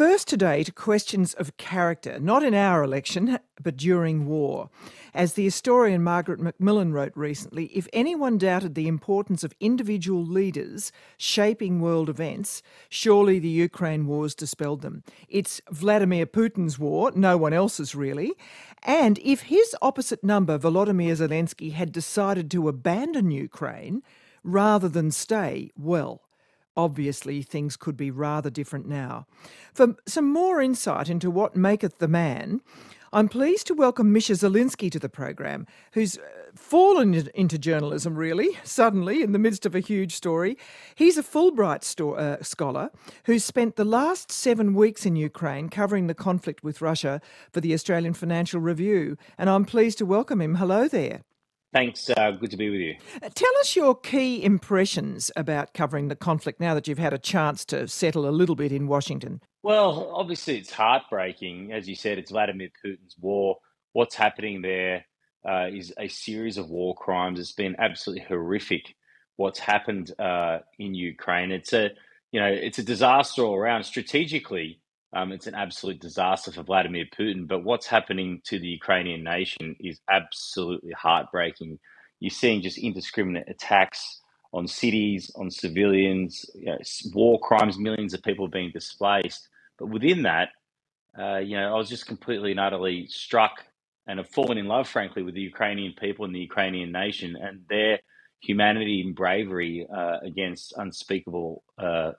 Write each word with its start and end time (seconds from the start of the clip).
first 0.00 0.28
today 0.28 0.64
to 0.64 0.72
questions 0.72 1.34
of 1.34 1.58
character, 1.58 2.18
not 2.18 2.42
in 2.42 2.54
our 2.54 2.82
election, 2.82 3.38
but 3.62 3.76
during 3.76 4.24
war. 4.24 4.70
As 5.12 5.34
the 5.34 5.44
historian 5.44 6.02
Margaret 6.02 6.40
MacMillan 6.40 6.94
wrote 6.94 7.12
recently, 7.14 7.66
if 7.66 7.86
anyone 7.92 8.38
doubted 8.38 8.74
the 8.74 8.88
importance 8.88 9.44
of 9.44 9.52
individual 9.60 10.24
leaders 10.24 10.90
shaping 11.18 11.82
world 11.82 12.08
events, 12.08 12.62
surely 12.88 13.38
the 13.38 13.50
Ukraine 13.50 14.06
wars 14.06 14.34
dispelled 14.34 14.80
them. 14.80 15.04
It's 15.28 15.60
Vladimir 15.70 16.24
Putin's 16.24 16.78
war, 16.78 17.12
no 17.14 17.36
one 17.36 17.52
else's 17.52 17.94
really. 17.94 18.32
And 18.82 19.18
if 19.18 19.42
his 19.42 19.76
opposite 19.82 20.24
number, 20.24 20.58
Volodymyr 20.58 21.12
Zelensky, 21.12 21.72
had 21.74 21.92
decided 21.92 22.50
to 22.52 22.68
abandon 22.68 23.30
Ukraine 23.30 24.02
rather 24.42 24.88
than 24.88 25.10
stay, 25.10 25.72
well, 25.76 26.22
obviously 26.76 27.42
things 27.42 27.76
could 27.76 27.96
be 27.96 28.10
rather 28.10 28.50
different 28.50 28.86
now. 28.86 29.26
For 29.72 29.96
some 30.06 30.32
more 30.32 30.60
insight 30.60 31.08
into 31.08 31.30
what 31.30 31.56
maketh 31.56 31.98
the 31.98 32.08
man, 32.08 32.60
I'm 33.12 33.28
pleased 33.28 33.66
to 33.66 33.74
welcome 33.74 34.12
Misha 34.12 34.34
Zelinsky 34.34 34.88
to 34.92 35.00
the 35.00 35.08
program, 35.08 35.66
who's 35.94 36.16
uh, 36.16 36.20
fallen 36.54 37.12
into 37.34 37.58
journalism 37.58 38.14
really 38.14 38.56
suddenly 38.62 39.22
in 39.22 39.32
the 39.32 39.38
midst 39.38 39.66
of 39.66 39.74
a 39.74 39.80
huge 39.80 40.14
story. 40.14 40.56
He's 40.94 41.18
a 41.18 41.22
Fulbright 41.24 41.82
sto- 41.82 42.14
uh, 42.14 42.40
scholar 42.42 42.90
who's 43.24 43.44
spent 43.44 43.74
the 43.74 43.84
last 43.84 44.30
seven 44.30 44.74
weeks 44.74 45.04
in 45.04 45.16
Ukraine 45.16 45.68
covering 45.70 46.06
the 46.06 46.14
conflict 46.14 46.62
with 46.62 46.80
Russia 46.80 47.20
for 47.52 47.60
the 47.60 47.74
Australian 47.74 48.14
Financial 48.14 48.60
Review, 48.60 49.16
and 49.36 49.50
I'm 49.50 49.64
pleased 49.64 49.98
to 49.98 50.06
welcome 50.06 50.40
him. 50.40 50.54
Hello 50.54 50.86
there. 50.86 51.22
Thanks. 51.72 52.10
Uh, 52.10 52.32
good 52.32 52.50
to 52.50 52.56
be 52.56 52.68
with 52.68 52.80
you. 52.80 52.96
Uh, 53.22 53.28
tell 53.32 53.56
us 53.60 53.76
your 53.76 53.94
key 53.94 54.42
impressions 54.42 55.30
about 55.36 55.72
covering 55.72 56.08
the 56.08 56.16
conflict 56.16 56.60
now 56.60 56.74
that 56.74 56.88
you've 56.88 56.98
had 56.98 57.12
a 57.12 57.18
chance 57.18 57.64
to 57.66 57.86
settle 57.86 58.28
a 58.28 58.30
little 58.30 58.56
bit 58.56 58.72
in 58.72 58.88
Washington. 58.88 59.40
Well, 59.62 60.10
obviously, 60.14 60.58
it's 60.58 60.72
heartbreaking. 60.72 61.72
As 61.72 61.88
you 61.88 61.94
said, 61.94 62.18
it's 62.18 62.32
Vladimir 62.32 62.70
Putin's 62.84 63.14
war. 63.20 63.58
What's 63.92 64.16
happening 64.16 64.62
there 64.62 65.04
uh, 65.48 65.68
is 65.72 65.92
a 65.98 66.08
series 66.08 66.58
of 66.58 66.70
war 66.70 66.94
crimes. 66.94 67.38
It's 67.38 67.52
been 67.52 67.76
absolutely 67.78 68.24
horrific. 68.24 68.94
What's 69.36 69.58
happened 69.58 70.12
uh, 70.18 70.58
in 70.78 70.94
Ukraine? 70.94 71.52
It's 71.52 71.72
a 71.72 71.90
you 72.32 72.40
know 72.40 72.46
it's 72.46 72.78
a 72.78 72.82
disaster 72.82 73.42
all 73.42 73.56
around. 73.56 73.84
Strategically, 73.84 74.80
um, 75.12 75.32
it's 75.32 75.46
an 75.46 75.54
absolute 75.54 76.00
disaster 76.00 76.52
for 76.52 76.62
Vladimir 76.62 77.04
Putin. 77.18 77.48
But 77.48 77.64
what's 77.64 77.86
happening 77.86 78.40
to 78.44 78.58
the 78.58 78.68
Ukrainian 78.68 79.24
nation 79.24 79.76
is 79.80 80.00
absolutely 80.10 80.92
heartbreaking. 80.92 81.78
You're 82.20 82.30
seeing 82.30 82.62
just 82.62 82.78
indiscriminate 82.78 83.48
attacks 83.48 84.20
on 84.52 84.66
cities, 84.66 85.30
on 85.36 85.50
civilians, 85.50 86.44
you 86.54 86.66
know, 86.66 86.78
war 87.14 87.40
crimes, 87.40 87.78
millions 87.78 88.14
of 88.14 88.22
people 88.22 88.48
being 88.48 88.70
displaced. 88.72 89.48
But 89.78 89.86
within 89.86 90.22
that, 90.22 90.50
uh, 91.18 91.38
you 91.38 91.56
know, 91.56 91.74
I 91.74 91.76
was 91.76 91.88
just 91.88 92.06
completely 92.06 92.52
and 92.52 92.60
utterly 92.60 93.06
struck 93.08 93.64
and 94.06 94.18
have 94.18 94.28
fallen 94.28 94.58
in 94.58 94.66
love, 94.66 94.88
frankly, 94.88 95.22
with 95.22 95.34
the 95.34 95.40
Ukrainian 95.40 95.94
people 95.98 96.24
and 96.24 96.34
the 96.34 96.40
Ukrainian 96.40 96.92
nation 96.92 97.36
and 97.40 97.62
their 97.68 98.00
humanity 98.40 99.02
and 99.02 99.14
bravery 99.14 99.86
uh, 99.94 100.18
against 100.22 100.72
unspeakable 100.76 101.62
uh, 101.78 102.12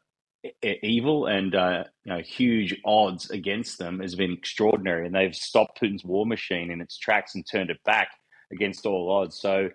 evil 0.64 1.28
and 1.28 1.56
uh, 1.56 1.84
you 2.04 2.14
know 2.14 2.22
huge 2.22 2.80
odds 2.86 3.30
against 3.30 3.78
them 3.78 4.00
has 4.00 4.16
been 4.16 4.32
extraordinary, 4.32 5.06
and 5.06 5.16
they've 5.16 5.36
stopped 5.36 5.82
Putin's 5.82 6.04
war 6.04 6.26
machine 6.26 6.72
in 6.72 6.82
its 6.82 6.98
tracks 6.98 7.36
and 7.36 7.46
turned 7.46 7.70
it 7.70 7.84
back 7.86 8.10
against 8.52 8.86
all 8.86 9.12
odds. 9.12 9.40
So. 9.40 9.70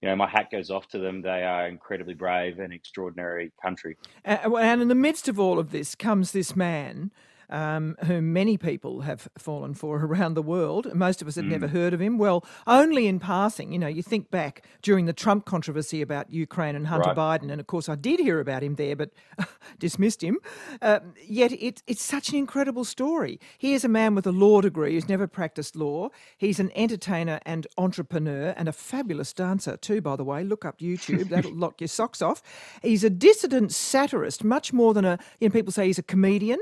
You 0.00 0.08
know, 0.08 0.16
my 0.16 0.28
hat 0.28 0.50
goes 0.50 0.68
off 0.68 0.88
to 0.88 0.98
them. 0.98 1.22
They 1.22 1.44
are 1.44 1.68
incredibly 1.68 2.14
brave 2.14 2.58
and 2.58 2.72
extraordinary 2.72 3.52
country. 3.62 3.96
and 4.24 4.82
in 4.82 4.88
the 4.88 4.96
midst 4.96 5.28
of 5.28 5.38
all 5.38 5.60
of 5.60 5.70
this 5.70 5.94
comes 5.94 6.32
this 6.32 6.56
man 6.56 7.12
um, 7.52 7.96
whom 8.06 8.32
many 8.32 8.56
people 8.56 9.02
have 9.02 9.28
fallen 9.38 9.74
for 9.74 9.96
around 10.04 10.34
the 10.34 10.42
world. 10.42 10.92
Most 10.94 11.22
of 11.22 11.28
us 11.28 11.36
had 11.36 11.44
mm. 11.44 11.50
never 11.50 11.68
heard 11.68 11.92
of 11.92 12.00
him. 12.00 12.18
Well, 12.18 12.44
only 12.66 13.06
in 13.06 13.20
passing. 13.20 13.72
You 13.72 13.78
know, 13.78 13.86
you 13.86 14.02
think 14.02 14.30
back 14.30 14.64
during 14.80 15.06
the 15.06 15.12
Trump 15.12 15.44
controversy 15.44 16.02
about 16.02 16.32
Ukraine 16.32 16.74
and 16.74 16.86
Hunter 16.86 17.12
right. 17.14 17.40
Biden, 17.40 17.52
and 17.52 17.60
of 17.60 17.66
course 17.66 17.88
I 17.88 17.94
did 17.94 18.18
hear 18.18 18.40
about 18.40 18.62
him 18.62 18.74
there, 18.76 18.96
but 18.96 19.10
dismissed 19.78 20.22
him. 20.22 20.38
Uh, 20.80 21.00
yet 21.24 21.52
it, 21.52 21.82
it's 21.86 22.02
such 22.02 22.30
an 22.30 22.36
incredible 22.36 22.84
story. 22.84 23.38
He 23.58 23.74
is 23.74 23.84
a 23.84 23.88
man 23.88 24.14
with 24.14 24.26
a 24.26 24.32
law 24.32 24.60
degree 24.62 24.94
who's 24.94 25.08
never 25.08 25.26
practiced 25.26 25.76
law. 25.76 26.08
He's 26.38 26.58
an 26.58 26.72
entertainer 26.74 27.38
and 27.44 27.66
entrepreneur 27.76 28.54
and 28.56 28.68
a 28.68 28.72
fabulous 28.72 29.32
dancer 29.32 29.76
too, 29.76 30.00
by 30.00 30.16
the 30.16 30.24
way. 30.24 30.42
Look 30.42 30.64
up 30.64 30.78
YouTube; 30.78 31.28
that'll 31.28 31.54
lock 31.54 31.80
your 31.80 31.88
socks 31.88 32.22
off. 32.22 32.42
He's 32.82 33.04
a 33.04 33.10
dissident 33.10 33.72
satirist, 33.72 34.42
much 34.42 34.72
more 34.72 34.94
than 34.94 35.04
a. 35.04 35.18
You 35.38 35.48
know, 35.48 35.52
people 35.52 35.72
say 35.72 35.86
he's 35.86 35.98
a 35.98 36.02
comedian 36.02 36.58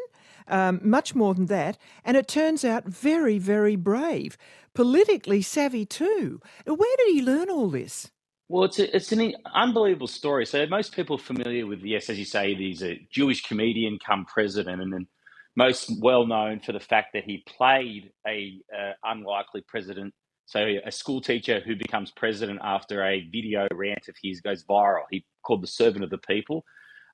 um, 0.50 0.81
much 0.83 1.15
more 1.15 1.34
than 1.34 1.47
that. 1.47 1.78
And 2.05 2.16
it 2.16 2.28
turns 2.28 2.65
out 2.65 2.84
very, 2.84 3.38
very 3.38 3.77
brave, 3.77 4.37
politically 4.75 5.43
savvy 5.43 5.87
too. 5.87 6.41
Where 6.66 6.97
did 6.99 7.15
he 7.15 7.22
learn 7.22 7.49
all 7.49 7.71
this? 7.71 8.11
Well, 8.49 8.65
it's 8.65 8.81
a, 8.81 8.94
it's 8.94 9.12
an 9.12 9.34
unbelievable 9.55 10.09
story. 10.09 10.44
So 10.44 10.66
most 10.66 10.93
people 10.93 11.16
familiar 11.16 11.66
with 11.66 11.83
yes, 11.83 12.11
as 12.11 12.19
you 12.19 12.25
say, 12.25 12.55
he's 12.55 12.83
a 12.83 13.00
Jewish 13.11 13.44
comedian 13.47 13.99
come 14.05 14.25
president, 14.25 14.83
and 14.83 14.93
then 14.93 15.06
most 15.55 15.93
well 16.00 16.27
known 16.27 16.59
for 16.59 16.72
the 16.72 16.81
fact 16.81 17.12
that 17.15 17.22
he 17.22 17.44
played 17.47 18.11
a 18.27 18.61
uh, 18.77 18.93
unlikely 19.05 19.62
president. 19.69 20.12
So 20.47 20.67
a 20.84 20.91
school 20.91 21.21
teacher 21.21 21.61
who 21.65 21.77
becomes 21.77 22.11
president 22.11 22.59
after 22.61 23.05
a 23.05 23.28
video 23.31 23.69
rant 23.72 24.09
of 24.09 24.17
his 24.21 24.41
goes 24.41 24.65
viral. 24.65 25.05
He 25.09 25.25
called 25.44 25.62
the 25.62 25.69
servant 25.69 26.03
of 26.03 26.11
the 26.11 26.19
people. 26.19 26.65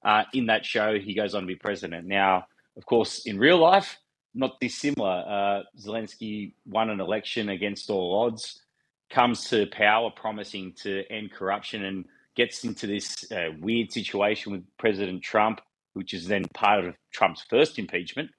Uh, 0.02 0.22
in 0.32 0.46
that 0.46 0.64
show, 0.64 0.98
he 0.98 1.14
goes 1.14 1.34
on 1.34 1.42
to 1.42 1.46
be 1.46 1.54
president. 1.56 2.06
Now, 2.06 2.46
of 2.76 2.86
course, 2.86 3.26
in 3.26 3.38
real 3.38 3.58
life, 3.58 3.98
not 4.34 4.60
dissimilar. 4.60 5.24
Uh, 5.26 5.62
Zelensky 5.80 6.52
won 6.66 6.90
an 6.90 7.00
election 7.00 7.48
against 7.48 7.90
all 7.90 8.24
odds, 8.24 8.60
comes 9.10 9.48
to 9.48 9.66
power 9.66 10.10
promising 10.10 10.72
to 10.82 11.04
end 11.10 11.32
corruption, 11.32 11.84
and 11.84 12.04
gets 12.34 12.64
into 12.64 12.86
this 12.86 13.30
uh, 13.32 13.48
weird 13.60 13.90
situation 13.90 14.52
with 14.52 14.64
President 14.78 15.22
Trump, 15.22 15.60
which 15.94 16.12
is 16.12 16.28
then 16.28 16.44
part 16.54 16.84
of 16.84 16.94
Trump's 17.10 17.42
first 17.48 17.78
impeachment. 17.78 18.30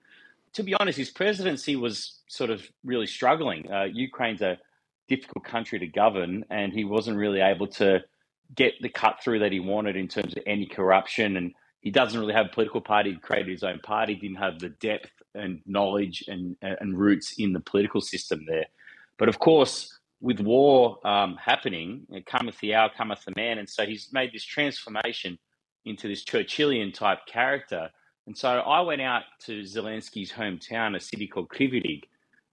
To 0.53 0.63
be 0.63 0.75
honest, 0.79 0.97
his 0.97 1.09
presidency 1.09 1.75
was 1.75 2.19
sort 2.27 2.51
of 2.51 2.61
really 2.83 3.07
struggling. 3.07 3.71
Uh, 3.71 3.85
Ukraine's 3.85 4.41
a 4.41 4.59
difficult 5.07 5.45
country 5.45 5.79
to 5.79 5.87
govern, 5.87 6.45
and 6.49 6.71
he 6.71 6.83
wasn't 6.83 7.17
really 7.17 7.41
able 7.41 7.67
to 7.67 8.03
get 8.55 8.73
the 8.81 8.89
cut 8.89 9.19
through 9.23 9.39
that 9.39 9.51
he 9.51 9.59
wanted 9.59 9.95
in 9.95 10.07
terms 10.07 10.35
of 10.35 10.43
any 10.45 10.65
corruption 10.65 11.37
and 11.37 11.53
he 11.81 11.91
doesn't 11.91 12.19
really 12.19 12.33
have 12.33 12.47
a 12.47 12.49
political 12.49 12.81
party. 12.81 13.11
He 13.11 13.17
created 13.17 13.51
his 13.51 13.63
own 13.63 13.79
party, 13.79 14.15
didn't 14.15 14.37
have 14.37 14.59
the 14.59 14.69
depth 14.69 15.11
and 15.35 15.61
knowledge 15.65 16.23
and, 16.27 16.55
and 16.61 16.97
roots 16.97 17.35
in 17.37 17.53
the 17.53 17.59
political 17.59 18.01
system 18.01 18.45
there. 18.47 18.65
But 19.17 19.29
of 19.29 19.39
course, 19.39 19.99
with 20.19 20.39
war 20.39 20.99
um, 21.07 21.37
happening, 21.37 22.07
cometh 22.25 22.59
the 22.59 22.73
hour, 22.73 22.89
cometh 22.95 23.23
the 23.25 23.33
man. 23.35 23.59
And 23.59 23.69
so 23.69 23.85
he's 23.85 24.09
made 24.11 24.31
this 24.33 24.43
transformation 24.43 25.37
into 25.85 26.07
this 26.07 26.25
Churchillian 26.25 26.93
type 26.93 27.19
character. 27.27 27.89
And 28.25 28.37
so 28.37 28.49
I 28.49 28.81
went 28.81 29.01
out 29.01 29.23
to 29.45 29.61
Zelensky's 29.61 30.31
hometown, 30.31 30.95
a 30.95 30.99
city 30.99 31.27
called 31.27 31.49
Kryvyi 31.49 32.01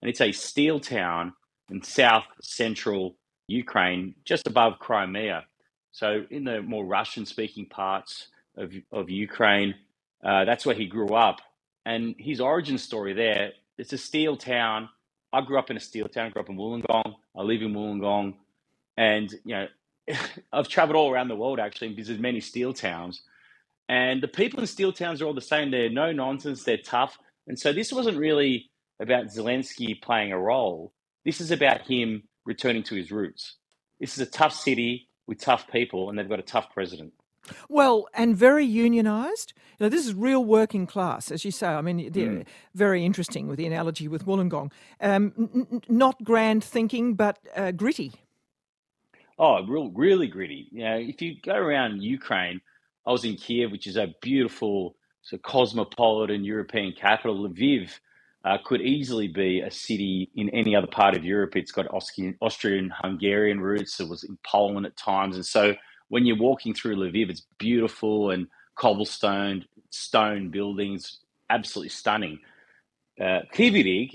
and 0.04 0.10
it's 0.10 0.20
a 0.20 0.32
steel 0.32 0.80
town 0.80 1.32
in 1.70 1.82
south 1.82 2.26
central 2.42 3.16
Ukraine, 3.48 4.14
just 4.26 4.46
above 4.46 4.78
Crimea. 4.78 5.46
So 5.92 6.26
in 6.30 6.44
the 6.44 6.60
more 6.60 6.84
Russian 6.84 7.24
speaking 7.24 7.64
parts, 7.64 8.28
of, 8.56 8.72
of 8.92 9.10
Ukraine. 9.10 9.74
Uh, 10.24 10.44
that's 10.44 10.64
where 10.64 10.74
he 10.74 10.86
grew 10.86 11.14
up. 11.14 11.40
And 11.86 12.14
his 12.18 12.40
origin 12.40 12.78
story 12.78 13.12
there, 13.12 13.52
it's 13.78 13.92
a 13.92 13.98
steel 13.98 14.36
town. 14.36 14.88
I 15.32 15.40
grew 15.42 15.58
up 15.58 15.70
in 15.70 15.76
a 15.76 15.80
steel 15.80 16.08
town, 16.08 16.26
I 16.26 16.30
grew 16.30 16.42
up 16.42 16.48
in 16.48 16.56
Wollongong. 16.56 17.14
I 17.36 17.42
live 17.42 17.62
in 17.62 17.74
Wollongong. 17.74 18.34
And, 18.96 19.30
you 19.44 19.54
know, 19.54 19.66
I've 20.52 20.68
traveled 20.68 20.96
all 20.96 21.10
around 21.10 21.28
the 21.28 21.36
world 21.36 21.58
actually 21.58 21.88
and 21.88 21.96
visited 21.96 22.20
many 22.20 22.40
steel 22.40 22.72
towns. 22.72 23.22
And 23.88 24.22
the 24.22 24.28
people 24.28 24.60
in 24.60 24.66
steel 24.66 24.92
towns 24.92 25.20
are 25.20 25.26
all 25.26 25.34
the 25.34 25.40
same. 25.40 25.70
They're 25.70 25.90
no 25.90 26.12
nonsense, 26.12 26.64
they're 26.64 26.78
tough. 26.78 27.18
And 27.46 27.58
so 27.58 27.72
this 27.72 27.92
wasn't 27.92 28.16
really 28.16 28.70
about 29.00 29.26
Zelensky 29.26 30.00
playing 30.00 30.32
a 30.32 30.38
role. 30.38 30.92
This 31.24 31.40
is 31.40 31.50
about 31.50 31.82
him 31.82 32.22
returning 32.46 32.82
to 32.84 32.94
his 32.94 33.10
roots. 33.10 33.56
This 34.00 34.18
is 34.18 34.26
a 34.26 34.30
tough 34.30 34.54
city 34.54 35.08
with 35.26 35.40
tough 35.40 35.68
people, 35.70 36.08
and 36.08 36.18
they've 36.18 36.28
got 36.28 36.38
a 36.38 36.42
tough 36.42 36.72
president. 36.72 37.12
Well, 37.68 38.08
and 38.14 38.36
very 38.36 38.66
unionised. 38.66 39.52
You 39.78 39.86
know, 39.86 39.88
this 39.88 40.06
is 40.06 40.14
real 40.14 40.44
working 40.44 40.86
class, 40.86 41.30
as 41.30 41.44
you 41.44 41.50
say. 41.50 41.66
I 41.66 41.80
mean, 41.80 42.10
mm. 42.12 42.46
very 42.74 43.04
interesting 43.04 43.48
with 43.48 43.58
the 43.58 43.66
analogy 43.66 44.08
with 44.08 44.24
Wollongong. 44.24 44.70
Um, 45.00 45.32
n- 45.36 45.82
not 45.88 46.22
grand 46.22 46.62
thinking, 46.62 47.14
but 47.14 47.38
uh, 47.56 47.72
gritty. 47.72 48.12
Oh, 49.38 49.64
real, 49.66 49.90
really 49.90 50.28
gritty. 50.28 50.68
You 50.70 50.84
know, 50.84 50.96
if 50.96 51.20
you 51.20 51.34
go 51.42 51.54
around 51.54 52.02
Ukraine, 52.02 52.60
I 53.06 53.10
was 53.10 53.24
in 53.24 53.36
Kiev, 53.36 53.72
which 53.72 53.86
is 53.86 53.96
a 53.96 54.14
beautiful, 54.22 54.96
so 55.22 55.36
cosmopolitan 55.38 56.44
European 56.44 56.92
capital. 56.92 57.48
Lviv 57.48 57.90
uh, 58.44 58.58
could 58.64 58.80
easily 58.80 59.26
be 59.26 59.60
a 59.60 59.70
city 59.70 60.30
in 60.36 60.50
any 60.50 60.76
other 60.76 60.86
part 60.86 61.16
of 61.16 61.24
Europe. 61.24 61.56
It's 61.56 61.72
got 61.72 61.86
Austrian, 61.92 62.92
Hungarian 63.02 63.60
roots. 63.60 63.98
It 64.00 64.08
was 64.08 64.22
in 64.22 64.38
Poland 64.46 64.86
at 64.86 64.96
times, 64.96 65.36
and 65.36 65.44
so 65.44 65.74
when 66.08 66.26
you're 66.26 66.38
walking 66.38 66.74
through 66.74 66.96
Lviv, 66.96 67.30
it's 67.30 67.42
beautiful 67.58 68.30
and 68.30 68.48
cobblestone, 68.76 69.66
stone 69.90 70.50
buildings, 70.50 71.20
absolutely 71.50 71.90
stunning. 71.90 72.40
uh, 73.20 73.40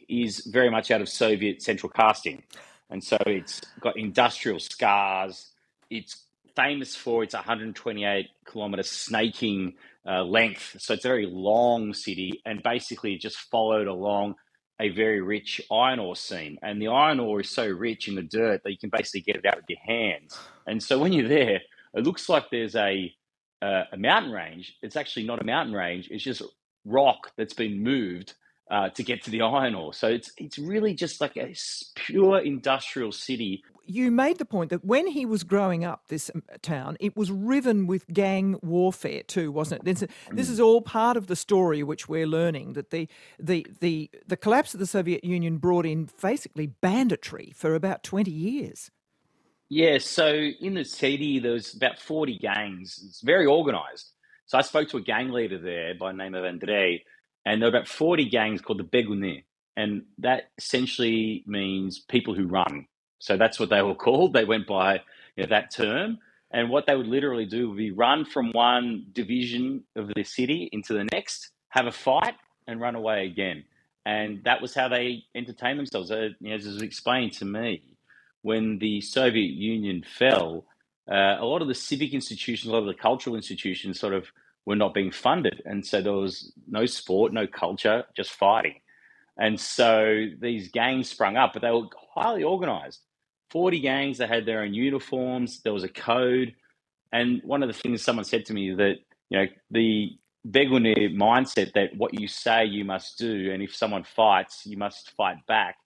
is 0.10 0.46
very 0.48 0.70
much 0.70 0.92
out 0.92 1.02
of 1.02 1.10
Soviet 1.10 1.62
central 1.62 1.92
casting. 1.92 2.44
And 2.90 3.04
so 3.04 3.18
it's 3.26 3.62
got 3.82 3.98
industrial 3.98 4.60
scars. 4.60 5.52
It's 5.90 6.26
famous 6.56 6.96
for 6.96 7.24
its 7.24 7.34
128 7.36 8.28
kilometer 8.46 8.84
snaking 8.84 9.76
uh, 10.08 10.24
length. 10.24 10.76
So 10.80 10.96
it's 10.96 11.06
a 11.06 11.10
very 11.10 11.28
long 11.28 11.94
city 11.94 12.42
and 12.46 12.64
basically 12.64 13.18
just 13.18 13.38
followed 13.38 13.88
along 13.88 14.36
a 14.80 14.90
very 14.90 15.22
rich 15.22 15.62
iron 15.72 16.00
ore 16.00 16.16
seam. 16.16 16.60
And 16.64 16.82
the 16.82 16.90
iron 16.90 17.20
ore 17.20 17.42
is 17.42 17.50
so 17.50 17.68
rich 17.68 18.08
in 18.10 18.16
the 18.16 18.24
dirt 18.24 18.64
that 18.64 18.72
you 18.72 18.78
can 18.78 18.90
basically 18.90 19.22
get 19.22 19.38
it 19.38 19.46
out 19.46 19.58
with 19.58 19.70
your 19.70 19.80
hands. 19.80 20.38
And 20.68 20.82
so 20.84 21.00
when 21.00 21.14
you're 21.14 21.30
there, 21.30 21.62
it 21.94 22.06
looks 22.06 22.30
like 22.30 22.46
there's 22.52 22.76
a, 22.76 23.14
uh, 23.62 23.84
a 23.92 23.98
mountain 23.98 24.32
range. 24.32 24.76
It's 24.82 24.96
actually 24.96 25.26
not 25.26 25.42
a 25.42 25.46
mountain 25.46 25.74
range, 25.76 26.10
it's 26.12 26.24
just 26.24 26.42
rock 26.86 27.32
that's 27.38 27.54
been 27.54 27.84
moved 27.84 28.34
uh, 28.70 28.90
to 28.90 29.04
get 29.04 29.24
to 29.24 29.32
the 29.32 29.42
iron 29.42 29.76
ore. 29.76 29.94
So 29.94 30.08
it's 30.08 30.32
it's 30.38 30.60
really 30.60 30.94
just 30.94 31.22
like 31.22 31.38
a 31.38 31.56
pure 31.96 32.40
industrial 32.40 33.12
city. 33.12 33.64
You 33.86 34.12
made 34.12 34.38
the 34.38 34.46
point 34.46 34.70
that 34.70 34.86
when 34.86 35.08
he 35.08 35.26
was 35.26 35.44
growing 35.44 35.84
up, 35.84 36.04
this 36.10 36.30
um, 36.36 36.44
town, 36.62 36.96
it 37.00 37.18
was 37.18 37.32
riven 37.32 37.88
with 37.88 38.06
gang 38.14 38.60
warfare 38.62 39.24
too, 39.24 39.52
wasn't 39.52 39.82
it? 39.82 39.86
This, 39.86 40.00
this 40.32 40.48
mm. 40.48 40.52
is 40.52 40.60
all 40.60 40.82
part 40.82 41.18
of 41.18 41.26
the 41.26 41.36
story 41.36 41.82
which 41.82 42.08
we're 42.08 42.28
learning 42.28 42.74
that 42.74 42.92
the 42.92 43.08
the 43.40 43.66
the 43.82 44.12
the 44.28 44.38
collapse 44.38 44.76
of 44.76 44.80
the 44.80 44.86
Soviet 44.86 45.24
Union 45.24 45.58
brought 45.58 45.88
in 45.88 46.08
basically 46.22 46.68
banditry 46.68 47.52
for 47.56 47.74
about 47.74 48.04
twenty 48.04 48.32
years. 48.32 48.92
Yeah, 49.70 50.00
so 50.00 50.28
in 50.30 50.74
the 50.76 50.84
city 50.86 51.40
there 51.40 51.54
was 51.54 51.74
about 51.76 52.00
forty 52.00 52.38
gangs. 52.38 53.00
It's 53.08 53.22
very 53.22 53.46
organised. 53.48 54.14
So 54.48 54.58
I 54.58 54.62
spoke 54.62 54.90
to 54.90 54.98
a 54.98 55.02
gang 55.02 55.30
leader 55.30 55.60
there 55.60 55.94
by 55.96 56.12
the 56.12 56.18
name 56.18 56.34
of 56.36 56.44
Andrei 56.44 57.04
and 57.46 57.62
there 57.62 57.72
were 57.72 57.78
about 57.78 57.88
40 57.88 58.30
gangs 58.30 58.62
called 58.62 58.80
the 58.80 58.84
Begunir. 58.84 59.44
And 59.78 60.04
that 60.20 60.52
essentially 60.58 61.44
means 61.48 62.00
people 62.00 62.36
who 62.36 62.48
run. 62.48 62.86
So 63.20 63.38
that's 63.38 63.60
what 63.60 63.70
they 63.70 63.82
were 63.82 63.96
called. 64.06 64.34
They 64.34 64.46
went 64.46 64.68
by 64.68 64.96
you 65.36 65.44
know, 65.44 65.50
that 65.50 65.74
term. 65.74 66.20
And 66.52 66.70
what 66.70 66.86
they 66.88 66.96
would 66.96 67.08
literally 67.08 67.46
do 67.46 67.70
would 67.70 67.78
be 67.78 67.92
run 67.92 68.26
from 68.26 68.52
one 68.52 69.06
division 69.14 69.84
of 69.96 70.12
the 70.16 70.24
city 70.24 70.70
into 70.72 70.94
the 70.94 71.06
next, 71.12 71.52
have 71.70 71.86
a 71.86 71.92
fight, 71.92 72.36
and 72.68 72.82
run 72.82 72.96
away 72.96 73.26
again. 73.26 73.64
And 74.06 74.44
that 74.46 74.62
was 74.62 74.74
how 74.74 74.88
they 74.90 75.24
entertained 75.36 75.80
themselves. 75.80 76.12
Uh, 76.12 76.30
as 76.48 76.66
was 76.66 76.82
explained 76.82 77.34
to 77.34 77.46
me, 77.46 77.84
when 78.42 78.80
the 78.80 79.02
Soviet 79.02 79.52
Union 79.52 80.04
fell, 80.18 80.66
uh, 81.12 81.38
a 81.40 81.46
lot 81.46 81.62
of 81.62 81.68
the 81.68 81.76
civic 81.76 82.14
institutions, 82.14 82.70
a 82.70 82.74
lot 82.74 82.80
of 82.80 82.86
the 82.88 82.94
cultural 82.94 83.36
institutions 83.36 84.00
sort 84.00 84.14
of 84.14 84.28
were 84.66 84.76
not 84.76 84.94
being 84.94 85.12
funded. 85.12 85.62
And 85.66 85.86
so 85.86 86.02
there 86.02 86.14
was 86.14 86.54
no 86.68 86.86
sport, 86.86 87.34
no 87.34 87.48
culture, 87.48 88.06
just 88.16 88.32
fighting. 88.32 88.76
And 89.38 89.60
so 89.60 90.28
these 90.40 90.70
gangs 90.70 91.10
sprung 91.10 91.38
up, 91.38 91.54
but 91.54 91.62
they 91.62 91.72
were 91.72 91.88
highly 92.14 92.44
organized. 92.44 93.00
40 93.50 93.80
gangs 93.80 94.18
that 94.20 94.30
had 94.30 94.46
their 94.46 94.62
own 94.62 94.74
uniforms, 94.74 95.62
there 95.62 95.74
was 95.74 95.84
a 95.84 95.90
code. 95.90 96.54
And 97.12 97.42
one 97.44 97.64
of 97.64 97.68
the 97.68 97.74
things 97.74 98.04
someone 98.04 98.26
said 98.26 98.46
to 98.46 98.54
me 98.54 98.74
that, 98.76 98.98
you 99.30 99.40
know, 99.40 99.48
the 99.72 100.12
Begune 100.48 101.16
mindset 101.16 101.74
that 101.74 101.96
what 101.98 102.20
you 102.20 102.28
say 102.28 102.66
you 102.66 102.86
must 102.86 103.18
do, 103.18 103.52
and 103.52 103.64
if 103.64 103.76
someone 103.76 104.04
fights, 104.04 104.66
you 104.66 104.78
must 104.78 105.12
fight 105.12 105.38
back, 105.48 105.78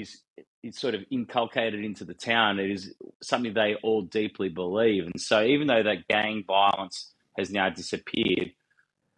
is 0.00 0.22
it's 0.62 0.80
sort 0.80 0.94
of 0.94 1.02
inculcated 1.10 1.84
into 1.84 2.04
the 2.04 2.14
town. 2.14 2.58
It 2.58 2.70
is 2.70 2.94
something 3.22 3.54
they 3.54 3.76
all 3.82 4.02
deeply 4.02 4.48
believe. 4.48 5.04
And 5.04 5.20
so 5.20 5.42
even 5.42 5.66
though 5.66 5.82
that 5.82 6.08
gang 6.08 6.44
violence 6.46 7.12
has 7.38 7.50
now 7.50 7.70
disappeared, 7.70 8.52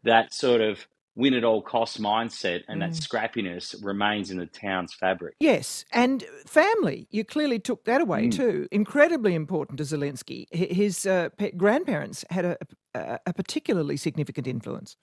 that 0.05 0.33
sort 0.33 0.61
of 0.61 0.87
win 1.15 1.35
at 1.35 1.45
all 1.45 1.61
costs 1.61 1.99
mindset 1.99 2.63
and 2.69 2.81
mm. 2.81 2.87
that 2.87 2.93
scrappiness 2.93 3.75
remains 3.83 4.31
in 4.31 4.39
the 4.39 4.47
town's 4.47 4.95
fabric. 4.95 5.35
Yes, 5.41 5.85
and 5.93 6.25
family. 6.47 7.07
You 7.11 7.25
clearly 7.25 7.59
took 7.59 7.85
that 7.85 8.01
away 8.01 8.29
mm. 8.29 8.37
too. 8.37 8.69
Incredibly 8.71 9.35
important 9.35 9.79
to 9.79 9.85
Zelensky. 9.85 10.47
His 10.55 11.07
uh, 11.07 11.29
grandparents 11.57 12.25
had 12.31 12.45
a, 12.45 12.57
a, 12.95 13.19
a, 13.27 13.33
particularly 13.33 13.97
significant 13.97 14.47
influence. 14.47 14.97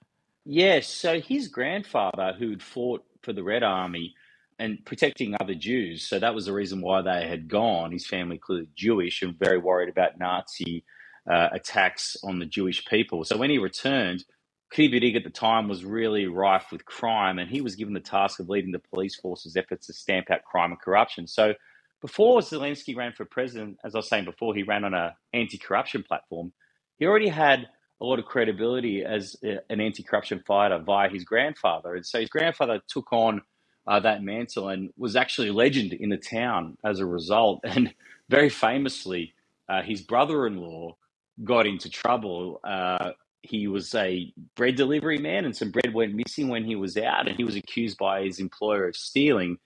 Yes, 0.46 0.88
so 0.88 1.20
his 1.20 1.48
grandfather, 1.48 2.34
who'd 2.38 2.64
fought 2.64 3.04
for 3.22 3.34
the 3.34 3.44
Red 3.44 3.62
Army 3.62 4.16
and 4.60 4.86
protecting 4.86 5.36
other 5.40 5.56
Jews, 5.56 6.06
so 6.06 6.20
that 6.20 6.36
was 6.36 6.46
the 6.46 6.54
reason 6.54 6.82
why 6.82 7.02
they 7.02 7.28
had 7.28 7.48
gone. 7.48 7.92
His 7.92 8.06
family 8.06 8.38
clearly 8.38 8.68
Jewish 8.76 9.22
and 9.22 9.40
very 9.40 9.58
worried 9.58 9.90
about 9.90 10.20
Nazi 10.20 10.84
uh, 11.30 11.50
attacks 11.54 12.18
on 12.24 12.40
the 12.40 12.46
Jewish 12.46 12.86
people. 12.86 13.24
So 13.24 13.38
when 13.38 13.50
he 13.50 13.58
returned, 13.58 14.26
Kryvyi 14.74 15.16
at 15.16 15.24
the 15.24 15.30
time 15.30 15.68
was 15.68 15.84
really 15.84 16.28
rife 16.28 16.68
with 16.72 16.86
crime, 16.86 17.40
and 17.40 17.50
he 17.50 17.62
was 17.62 17.76
given 17.76 17.94
the 17.94 18.00
task 18.00 18.40
of 18.40 18.50
leading 18.50 18.72
the 18.72 18.80
police 18.94 19.16
force's 19.16 19.56
efforts 19.56 19.88
to 19.88 19.94
stamp 19.94 20.30
out 20.30 20.44
crime 20.44 20.72
and 20.72 20.80
corruption. 20.80 21.26
So 21.26 21.54
before 22.02 22.40
Zelensky 22.42 22.96
ran 22.96 23.14
for 23.14 23.26
president, 23.26 23.78
as 23.84 23.96
I 23.96 24.00
was 24.00 24.10
saying 24.10 24.26
before, 24.26 24.54
he 24.54 24.64
ran 24.64 24.84
on 24.84 24.94
an 24.94 25.12
anti-corruption 25.34 26.04
platform. 26.04 26.54
He 26.98 27.06
already 27.06 27.30
had 27.30 27.68
a 28.02 28.06
lot 28.06 28.20
of 28.20 28.26
credibility 28.26 29.04
as 29.04 29.36
an 29.42 29.82
anti-corruption 29.82 30.44
fighter 30.46 30.80
via 30.80 31.10
his 31.10 31.24
grandfather, 31.24 31.96
and 31.96 32.06
so 32.06 32.20
his 32.20 32.30
grandfather 32.30 32.82
took 32.88 33.12
on 33.12 33.42
uh, 33.88 34.00
that 34.00 34.24
mantle 34.24 34.70
and 34.70 34.92
was 34.98 35.16
actually 35.16 35.50
a 35.50 35.54
legend 35.54 35.94
in 35.94 36.10
the 36.10 36.18
town 36.18 36.78
as 36.84 37.00
a 37.00 37.06
result. 37.06 37.62
And 37.64 37.94
very 38.30 38.50
famously, 38.50 39.34
uh, 39.68 39.82
his 39.82 40.02
brother-in-law 40.02 40.96
got 41.44 41.66
into 41.66 41.90
trouble. 41.90 42.60
Uh, 42.64 43.12
he 43.42 43.68
was 43.68 43.96
a 43.96 44.32
bread 44.56 44.76
delivery 44.76 45.18
man, 45.18 45.46
and 45.46 45.56
some 45.56 45.72
bread 45.72 45.94
went 45.94 46.14
missing 46.14 46.50
when 46.50 46.64
he 46.64 46.76
was 46.76 46.98
out, 46.98 47.28
and 47.28 47.38
he 47.38 47.44
was 47.44 47.56
accused 47.56 47.98
by 47.98 48.24
his 48.24 48.40
employer 48.40 48.88
of 48.88 48.96
stealing. 48.96 49.58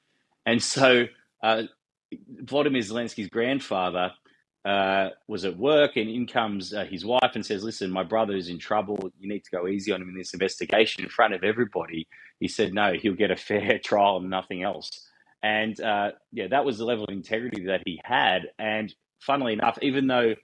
And 0.46 0.62
so, 0.62 1.08
uh, 1.42 1.64
Vladimir 2.40 2.82
Zelensky's 2.82 3.30
grandfather 3.30 4.12
uh, 4.66 5.10
was 5.28 5.46
at 5.46 5.58
work, 5.58 5.98
and 5.98 6.10
in 6.10 6.26
comes 6.26 6.74
uh, 6.74 6.86
his 6.86 7.06
wife 7.06 7.32
and 7.36 7.46
says, 7.46 7.64
"Listen, 7.64 7.92
my 7.92 8.04
brother 8.04 8.36
is 8.36 8.50
in 8.50 8.60
trouble. 8.60 9.12
You 9.20 9.28
need 9.28 9.44
to 9.44 9.52
go 9.52 9.68
easy 9.68 9.92
on 9.92 10.02
him 10.02 10.10
in 10.10 10.18
this 10.18 10.34
investigation 10.34 11.04
in 11.04 11.10
front 11.10 11.34
of 11.34 11.44
everybody." 11.44 12.08
He 12.40 12.48
said, 12.48 12.74
"No, 12.74 12.94
he'll 12.94 13.16
get 13.16 13.32
a 13.32 13.36
fair 13.50 13.80
trial 13.80 14.18
and 14.18 14.30
nothing 14.30 14.64
else." 14.64 15.08
And 15.42 15.80
uh, 15.82 16.12
yeah, 16.32 16.48
that 16.48 16.66
was 16.66 16.78
the 16.78 16.86
level 16.86 17.04
of 17.04 17.10
integrity 17.14 17.66
that 17.66 17.84
he 17.86 18.00
had. 18.04 18.44
And 18.58 18.94
funnily 19.20 19.54
enough, 19.54 19.78
even 19.82 20.08
though 20.08 20.36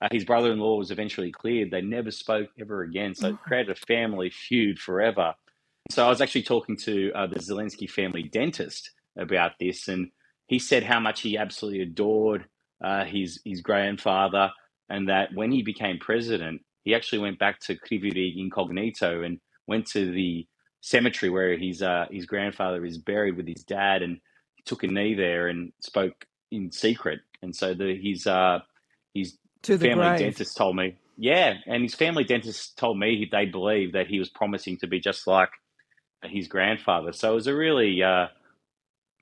uh, 0.00 0.08
his 0.12 0.24
brother 0.24 0.52
in 0.52 0.58
law 0.58 0.76
was 0.76 0.90
eventually 0.90 1.32
cleared. 1.32 1.70
They 1.70 1.80
never 1.80 2.10
spoke 2.10 2.50
ever 2.60 2.82
again. 2.82 3.14
So 3.14 3.28
it 3.28 3.34
mm. 3.34 3.42
created 3.42 3.70
a 3.70 3.86
family 3.86 4.30
feud 4.30 4.78
forever. 4.78 5.34
So 5.90 6.04
I 6.04 6.08
was 6.08 6.20
actually 6.20 6.42
talking 6.42 6.76
to 6.78 7.12
uh, 7.14 7.26
the 7.26 7.40
Zelensky 7.40 7.88
family 7.90 8.22
dentist 8.22 8.90
about 9.16 9.52
this, 9.58 9.88
and 9.88 10.10
he 10.46 10.58
said 10.58 10.84
how 10.84 11.00
much 11.00 11.22
he 11.22 11.38
absolutely 11.38 11.82
adored 11.82 12.44
uh, 12.82 13.04
his 13.04 13.40
his 13.44 13.60
grandfather, 13.60 14.50
and 14.88 15.08
that 15.08 15.30
when 15.34 15.50
he 15.50 15.62
became 15.62 15.98
president, 15.98 16.62
he 16.84 16.94
actually 16.94 17.18
went 17.18 17.38
back 17.38 17.60
to 17.60 17.76
Kryvyi 17.76 18.38
incognito 18.38 19.22
and 19.22 19.38
went 19.66 19.86
to 19.88 20.10
the 20.12 20.46
cemetery 20.80 21.30
where 21.30 21.56
his 21.56 21.82
uh, 21.82 22.06
his 22.10 22.26
grandfather 22.26 22.84
is 22.84 22.98
buried 22.98 23.36
with 23.36 23.46
his 23.46 23.64
dad, 23.64 24.02
and 24.02 24.18
he 24.56 24.62
took 24.64 24.82
a 24.82 24.86
knee 24.86 25.14
there 25.14 25.48
and 25.48 25.72
spoke 25.80 26.26
in 26.50 26.70
secret. 26.70 27.20
And 27.42 27.54
so 27.54 27.74
the 27.74 27.98
his 28.00 28.26
uh, 28.26 28.60
his 29.14 29.36
family 29.62 29.94
grave. 29.94 30.18
dentist 30.18 30.56
told 30.56 30.76
me. 30.76 30.96
Yeah, 31.16 31.54
and 31.66 31.82
his 31.82 31.94
family 31.94 32.24
dentist 32.24 32.78
told 32.78 32.98
me 32.98 33.28
they 33.30 33.46
believed 33.46 33.94
that 33.94 34.06
he 34.06 34.20
was 34.20 34.30
promising 34.30 34.78
to 34.78 34.86
be 34.86 35.00
just 35.00 35.26
like 35.26 35.50
his 36.24 36.48
grandfather. 36.48 37.12
So 37.12 37.32
it 37.32 37.34
was 37.34 37.46
a 37.48 37.54
really, 37.54 38.02
uh, 38.02 38.28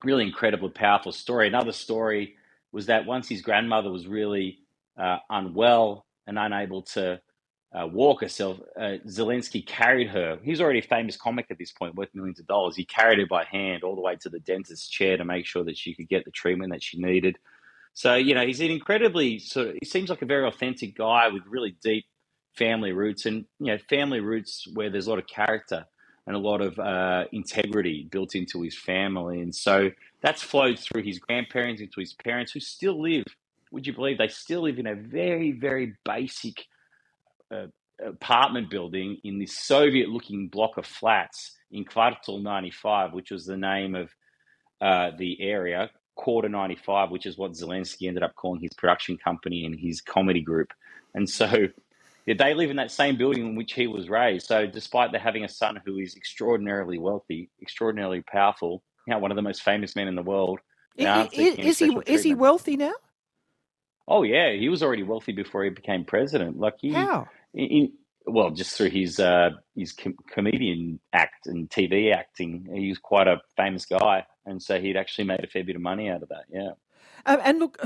really 0.04 0.24
incredible, 0.24 0.68
powerful 0.70 1.12
story. 1.12 1.48
Another 1.48 1.72
story 1.72 2.35
was 2.76 2.86
that 2.86 3.06
once 3.06 3.26
his 3.26 3.40
grandmother 3.40 3.90
was 3.90 4.06
really 4.06 4.58
uh, 4.98 5.16
unwell 5.30 6.04
and 6.26 6.38
unable 6.38 6.82
to 6.82 7.18
uh, 7.72 7.86
walk 7.86 8.20
herself, 8.20 8.60
uh, 8.78 8.96
Zelensky 9.08 9.66
carried 9.66 10.08
her. 10.08 10.38
He's 10.42 10.60
already 10.60 10.80
a 10.80 10.82
famous 10.82 11.16
comic 11.16 11.46
at 11.48 11.56
this 11.56 11.72
point, 11.72 11.94
worth 11.94 12.10
millions 12.12 12.38
of 12.38 12.46
dollars. 12.46 12.76
He 12.76 12.84
carried 12.84 13.18
her 13.18 13.26
by 13.26 13.44
hand 13.44 13.82
all 13.82 13.94
the 13.94 14.02
way 14.02 14.16
to 14.16 14.28
the 14.28 14.40
dentist's 14.40 14.88
chair 14.88 15.16
to 15.16 15.24
make 15.24 15.46
sure 15.46 15.64
that 15.64 15.78
she 15.78 15.94
could 15.94 16.06
get 16.06 16.26
the 16.26 16.30
treatment 16.30 16.70
that 16.70 16.82
she 16.82 17.00
needed. 17.00 17.38
So, 17.94 18.14
you 18.14 18.34
know, 18.34 18.46
he's 18.46 18.60
an 18.60 18.70
incredibly 18.70 19.38
sort 19.38 19.68
of, 19.68 19.76
he 19.80 19.86
seems 19.86 20.10
like 20.10 20.20
a 20.20 20.26
very 20.26 20.46
authentic 20.46 20.98
guy 20.98 21.28
with 21.28 21.44
really 21.48 21.78
deep 21.82 22.04
family 22.52 22.92
roots 22.92 23.24
and, 23.24 23.46
you 23.58 23.68
know, 23.68 23.78
family 23.88 24.20
roots 24.20 24.68
where 24.74 24.90
there's 24.90 25.06
a 25.06 25.10
lot 25.10 25.18
of 25.18 25.26
character 25.26 25.86
and 26.26 26.36
a 26.36 26.38
lot 26.38 26.60
of 26.60 26.78
uh, 26.78 27.24
integrity 27.32 28.06
built 28.10 28.34
into 28.34 28.60
his 28.60 28.76
family. 28.76 29.40
And 29.40 29.54
so 29.54 29.90
that's 30.26 30.42
flowed 30.42 30.78
through 30.80 31.04
his 31.04 31.20
grandparents 31.20 31.82
into 31.82 32.00
his 32.00 32.14
parents 32.14 32.52
who 32.52 32.60
still 32.60 33.00
live, 33.00 33.24
would 33.72 33.86
you 33.86 33.94
believe, 33.94 34.18
they 34.18 34.28
still 34.28 34.62
live 34.62 34.80
in 34.80 34.88
a 34.88 34.96
very, 34.96 35.52
very 35.52 35.94
basic 36.04 36.66
uh, 37.54 37.66
apartment 38.04 38.70
building 38.70 39.18
in 39.24 39.38
this 39.38 39.58
Soviet 39.58 40.10
looking 40.10 40.48
block 40.48 40.78
of 40.78 40.86
flats 40.86 41.56
in 41.72 41.84
Kvartal 41.86 42.42
95, 42.42 43.14
which 43.14 43.30
was 43.32 43.46
the 43.46 43.58
name 43.58 43.94
of 43.96 44.10
uh, 44.80 45.12
the 45.18 45.40
area 45.42 45.90
Quarter 46.16 46.50
95, 46.50 47.10
which 47.10 47.26
is 47.26 47.38
what 47.38 47.52
Zelensky 47.52 48.08
ended 48.08 48.24
up 48.24 48.34
calling 48.36 48.60
his 48.60 48.74
production 48.74 49.18
company 49.18 49.66
and 49.66 49.78
his 49.78 50.00
comedy 50.02 50.42
group. 50.42 50.72
And 51.14 51.28
so 51.30 51.68
Yeah, 52.26 52.36
they 52.38 52.54
live 52.54 52.70
in 52.70 52.76
that 52.78 52.90
same 52.92 53.18
building 53.18 53.46
in 53.46 53.56
which 53.56 53.74
he 53.74 53.86
was 53.88 54.08
raised. 54.08 54.46
So, 54.46 54.66
despite 54.66 55.14
having 55.16 55.44
a 55.44 55.48
son 55.50 55.80
who 55.84 55.98
is 55.98 56.16
extraordinarily 56.16 56.98
wealthy, 56.98 57.50
extraordinarily 57.62 58.22
powerful, 58.22 58.82
you 59.06 59.12
know, 59.12 59.18
one 59.18 59.30
of 59.30 59.36
the 59.36 59.42
most 59.42 59.62
famous 59.62 59.94
men 59.96 60.08
in 60.08 60.14
the 60.14 60.22
world, 60.22 60.60
is, 60.96 61.58
is 61.58 61.78
he 61.78 61.98
is 62.06 62.22
he 62.22 62.34
wealthy 62.34 62.76
now? 62.76 62.94
Oh 64.08 64.22
yeah, 64.22 64.52
he 64.52 64.68
was 64.68 64.82
already 64.82 65.02
wealthy 65.02 65.32
before 65.32 65.64
he 65.64 65.70
became 65.70 66.04
president. 66.04 66.58
Like 66.58 66.74
he, 66.78 66.92
how? 66.92 67.28
In, 67.54 67.92
well, 68.26 68.50
just 68.50 68.76
through 68.76 68.90
his 68.90 69.20
uh, 69.20 69.50
his 69.74 69.92
com- 69.92 70.16
comedian 70.30 71.00
act 71.12 71.46
and 71.46 71.68
TV 71.68 72.14
acting, 72.14 72.68
he 72.74 72.88
was 72.88 72.98
quite 72.98 73.28
a 73.28 73.40
famous 73.56 73.84
guy, 73.84 74.24
and 74.44 74.62
so 74.62 74.80
he'd 74.80 74.96
actually 74.96 75.24
made 75.24 75.44
a 75.44 75.46
fair 75.46 75.64
bit 75.64 75.76
of 75.76 75.82
money 75.82 76.08
out 76.08 76.22
of 76.22 76.28
that. 76.30 76.44
Yeah. 76.50 76.70
Um, 77.24 77.40
and 77.42 77.58
look, 77.58 77.78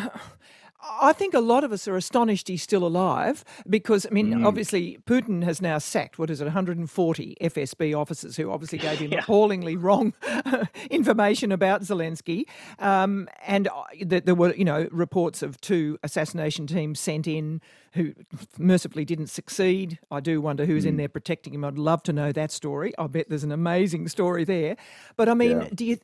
I 0.82 1.12
think 1.12 1.34
a 1.34 1.40
lot 1.40 1.62
of 1.62 1.72
us 1.72 1.86
are 1.86 1.96
astonished 1.96 2.48
he's 2.48 2.62
still 2.62 2.86
alive 2.86 3.44
because, 3.68 4.06
I 4.06 4.10
mean, 4.10 4.32
mm. 4.32 4.46
obviously 4.46 4.98
Putin 5.06 5.44
has 5.44 5.60
now 5.60 5.78
sacked, 5.78 6.18
what 6.18 6.30
is 6.30 6.40
it, 6.40 6.44
140 6.44 7.36
FSB 7.40 7.98
officers 7.98 8.36
who 8.36 8.50
obviously 8.50 8.78
gave 8.78 8.98
him 8.98 9.12
yeah. 9.12 9.18
appallingly 9.18 9.76
wrong 9.76 10.14
information 10.90 11.52
about 11.52 11.82
Zelensky. 11.82 12.44
Um, 12.78 13.28
and 13.46 13.68
uh, 13.68 13.82
there 14.00 14.34
were, 14.34 14.54
you 14.54 14.64
know, 14.64 14.88
reports 14.90 15.42
of 15.42 15.60
two 15.60 15.98
assassination 16.02 16.66
teams 16.66 16.98
sent 16.98 17.26
in 17.26 17.60
who 17.92 18.14
mercifully 18.58 19.04
didn't 19.04 19.28
succeed. 19.28 19.98
I 20.10 20.20
do 20.20 20.40
wonder 20.40 20.64
who's 20.64 20.84
mm. 20.84 20.88
in 20.88 20.96
there 20.96 21.08
protecting 21.08 21.52
him. 21.52 21.64
I'd 21.64 21.78
love 21.78 22.02
to 22.04 22.12
know 22.12 22.32
that 22.32 22.50
story. 22.50 22.94
I 22.98 23.06
bet 23.06 23.28
there's 23.28 23.44
an 23.44 23.52
amazing 23.52 24.08
story 24.08 24.44
there. 24.44 24.76
But 25.16 25.28
I 25.28 25.34
mean, 25.34 25.60
yeah. 25.60 25.68
do 25.74 25.84
you, 25.84 25.98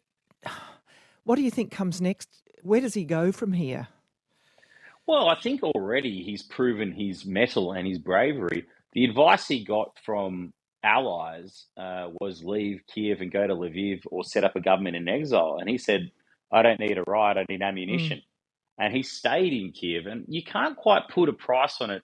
what 1.25 1.37
do 1.37 1.43
you 1.43 1.51
think 1.51 1.71
comes 1.71 2.01
next? 2.01 2.29
Where 2.63 2.81
does 2.81 2.95
he 2.95 3.05
go 3.05 3.33
from 3.33 3.53
here? 3.53 3.89
Well, 5.07 5.29
I 5.29 5.41
think 5.41 5.63
already 5.63 6.23
he's 6.23 6.43
proven 6.43 6.93
his 6.93 7.25
mettle 7.25 7.73
and 7.73 7.87
his 7.87 7.99
bravery. 7.99 8.67
The 8.93 9.05
advice 9.05 9.47
he 9.47 9.65
got 9.65 9.97
from 10.05 10.53
allies 10.83 11.67
uh, 11.77 12.09
was 12.21 12.43
leave 12.45 12.83
Kiev 12.93 13.21
and 13.21 13.31
go 13.31 13.47
to 13.47 13.55
Lviv 13.55 14.03
or 14.11 14.25
set 14.25 14.45
up 14.45 14.57
a 14.57 14.61
government 14.61 14.97
in 14.97 15.09
exile. 15.09 15.59
And 15.61 15.69
he 15.69 15.79
said, 15.79 16.11
I 16.53 16.63
don't 16.63 16.81
need 16.81 16.99
a 16.99 17.05
ride, 17.07 17.37
I 17.39 17.45
need 17.49 17.63
ammunition. 17.63 18.19
Mm. 18.19 18.23
And 18.79 18.95
he 18.95 19.03
stayed 19.03 19.53
in 19.53 19.73
Kiev. 19.73 20.07
And 20.07 20.25
you 20.29 20.43
can't 20.43 20.77
quite 20.77 21.09
put 21.09 21.29
a 21.29 21.33
price 21.33 21.81
on 21.81 21.91
it. 21.91 22.03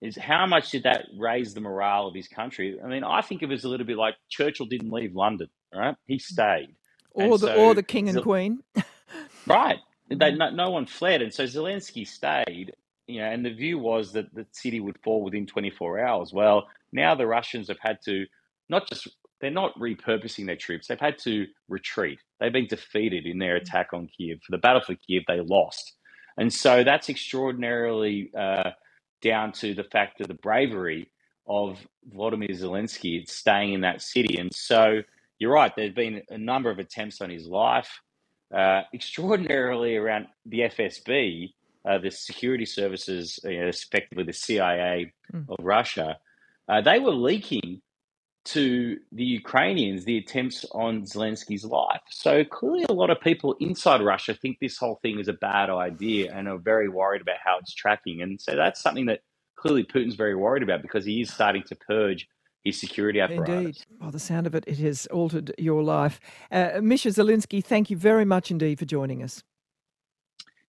Is 0.00 0.16
how 0.16 0.46
much 0.46 0.72
did 0.72 0.82
that 0.82 1.04
raise 1.16 1.54
the 1.54 1.60
morale 1.60 2.08
of 2.08 2.14
his 2.14 2.26
country? 2.26 2.76
I 2.84 2.88
mean, 2.88 3.04
I 3.04 3.20
think 3.22 3.42
of 3.42 3.52
it 3.52 3.54
as 3.54 3.64
a 3.64 3.68
little 3.68 3.86
bit 3.86 3.96
like 3.96 4.16
Churchill 4.28 4.66
didn't 4.66 4.90
leave 4.90 5.14
London, 5.14 5.46
right? 5.72 5.94
He 6.06 6.18
stayed. 6.18 6.74
Or 7.12 7.38
the 7.38 7.46
so, 7.46 7.54
or 7.54 7.74
the 7.74 7.84
king 7.84 8.08
and 8.08 8.20
queen. 8.20 8.64
right. 9.46 9.78
They, 10.18 10.32
no, 10.32 10.50
no 10.50 10.70
one 10.70 10.86
fled, 10.86 11.22
and 11.22 11.32
so 11.32 11.44
Zelensky 11.44 12.06
stayed. 12.06 12.72
You 13.06 13.20
know, 13.20 13.26
and 13.26 13.44
the 13.44 13.52
view 13.52 13.78
was 13.78 14.12
that 14.12 14.32
the 14.34 14.46
city 14.52 14.80
would 14.80 14.98
fall 15.02 15.22
within 15.22 15.46
24 15.46 16.00
hours. 16.00 16.32
Well, 16.32 16.68
now 16.92 17.14
the 17.14 17.26
Russians 17.26 17.68
have 17.68 17.80
had 17.80 17.98
to 18.04 18.26
not 18.68 18.88
just 18.88 19.08
they're 19.40 19.50
not 19.50 19.78
repurposing 19.78 20.46
their 20.46 20.56
troops; 20.56 20.86
they've 20.86 21.00
had 21.00 21.18
to 21.18 21.46
retreat. 21.68 22.20
They've 22.40 22.52
been 22.52 22.66
defeated 22.66 23.26
in 23.26 23.38
their 23.38 23.56
attack 23.56 23.88
on 23.92 24.08
Kiev. 24.08 24.40
For 24.44 24.52
the 24.52 24.58
battle 24.58 24.82
for 24.82 24.94
Kiev, 24.94 25.24
they 25.26 25.40
lost, 25.40 25.94
and 26.36 26.52
so 26.52 26.84
that's 26.84 27.08
extraordinarily 27.08 28.30
uh, 28.38 28.70
down 29.20 29.52
to 29.52 29.74
the 29.74 29.84
fact 29.84 30.20
of 30.20 30.28
the 30.28 30.34
bravery 30.34 31.08
of 31.46 31.78
Vladimir 32.12 32.48
Zelensky 32.48 33.28
staying 33.28 33.72
in 33.72 33.80
that 33.80 34.02
city. 34.02 34.38
And 34.38 34.54
so 34.54 35.02
you're 35.38 35.52
right. 35.52 35.72
There's 35.74 35.94
been 35.94 36.22
a 36.30 36.38
number 36.38 36.70
of 36.70 36.78
attempts 36.78 37.20
on 37.20 37.30
his 37.30 37.46
life. 37.46 38.00
Uh, 38.52 38.82
extraordinarily 38.92 39.96
around 39.96 40.26
the 40.44 40.60
FSB, 40.60 41.54
uh, 41.88 41.98
the 41.98 42.10
security 42.10 42.66
services, 42.66 43.40
you 43.44 43.60
know, 43.60 43.68
effectively 43.68 44.24
the 44.24 44.32
CIA 44.32 45.12
mm. 45.32 45.48
of 45.48 45.64
Russia, 45.64 46.18
uh, 46.68 46.80
they 46.80 46.98
were 46.98 47.12
leaking 47.12 47.80
to 48.44 48.98
the 49.12 49.24
Ukrainians 49.24 50.04
the 50.04 50.18
attempts 50.18 50.64
on 50.72 51.02
Zelensky's 51.02 51.64
life. 51.64 52.02
So 52.10 52.44
clearly, 52.44 52.84
a 52.88 52.92
lot 52.92 53.10
of 53.10 53.20
people 53.20 53.56
inside 53.60 54.02
Russia 54.02 54.34
think 54.34 54.58
this 54.58 54.76
whole 54.76 54.98
thing 55.02 55.18
is 55.18 55.28
a 55.28 55.32
bad 55.32 55.70
idea 55.70 56.32
and 56.34 56.48
are 56.48 56.58
very 56.58 56.88
worried 56.88 57.22
about 57.22 57.36
how 57.44 57.58
it's 57.58 57.72
tracking. 57.72 58.20
And 58.20 58.40
so 58.40 58.56
that's 58.56 58.82
something 58.82 59.06
that 59.06 59.20
clearly 59.56 59.84
Putin's 59.84 60.16
very 60.16 60.34
worried 60.34 60.62
about 60.62 60.82
because 60.82 61.04
he 61.04 61.20
is 61.20 61.32
starting 61.32 61.62
to 61.64 61.76
purge 61.76 62.28
his 62.64 62.80
security 62.80 63.20
apparatus. 63.20 63.56
Indeed. 63.56 63.84
By 64.00 64.10
the 64.10 64.18
sound 64.18 64.46
of 64.46 64.54
it, 64.54 64.64
it 64.66 64.78
has 64.78 65.06
altered 65.06 65.52
your 65.58 65.82
life. 65.82 66.20
Uh, 66.50 66.80
Misha 66.80 67.08
Zelinsky, 67.08 67.62
thank 67.64 67.90
you 67.90 67.96
very 67.96 68.24
much 68.24 68.50
indeed 68.50 68.78
for 68.78 68.84
joining 68.84 69.22
us. 69.22 69.42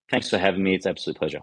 Thanks 0.09 0.29
for 0.29 0.37
having 0.37 0.63
me. 0.63 0.75
It's 0.75 0.85
an 0.85 0.91
absolute 0.91 1.17
pleasure. 1.17 1.39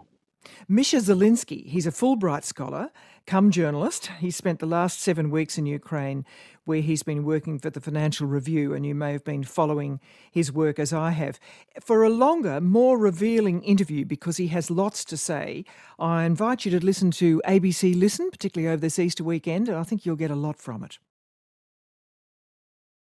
Misha 0.67 0.97
Zelinsky, 0.97 1.65
he's 1.67 1.87
a 1.87 1.91
Fulbright 1.91 2.43
scholar, 2.43 2.91
come 3.25 3.51
journalist. 3.51 4.11
He 4.19 4.31
spent 4.31 4.59
the 4.59 4.65
last 4.65 4.99
seven 4.99 5.29
weeks 5.29 5.57
in 5.57 5.65
Ukraine 5.65 6.25
where 6.65 6.81
he's 6.81 7.03
been 7.03 7.23
working 7.23 7.57
for 7.59 7.69
the 7.69 7.81
Financial 7.81 8.27
Review, 8.27 8.73
and 8.73 8.85
you 8.85 8.93
may 8.93 9.11
have 9.11 9.23
been 9.23 9.43
following 9.43 9.99
his 10.31 10.51
work 10.51 10.77
as 10.77 10.93
I 10.93 11.11
have. 11.11 11.39
For 11.79 12.03
a 12.03 12.09
longer, 12.09 12.61
more 12.61 12.97
revealing 12.97 13.63
interview, 13.63 14.05
because 14.05 14.37
he 14.37 14.47
has 14.47 14.69
lots 14.69 15.03
to 15.05 15.17
say, 15.17 15.65
I 15.97 16.23
invite 16.23 16.65
you 16.65 16.71
to 16.71 16.85
listen 16.85 17.11
to 17.11 17.41
ABC 17.47 17.99
Listen, 17.99 18.29
particularly 18.29 18.71
over 18.71 18.81
this 18.81 18.99
Easter 18.99 19.23
weekend, 19.23 19.67
and 19.67 19.77
I 19.77 19.83
think 19.83 20.05
you'll 20.05 20.15
get 20.15 20.31
a 20.31 20.35
lot 20.35 20.57
from 20.57 20.83
it. 20.83 20.99